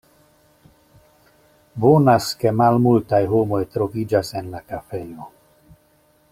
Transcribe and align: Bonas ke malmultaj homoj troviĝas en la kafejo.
Bonas 1.83 2.31
ke 2.43 2.55
malmultaj 2.63 3.21
homoj 3.35 3.61
troviĝas 3.77 4.35
en 4.43 4.53
la 4.57 4.63
kafejo. 4.73 5.33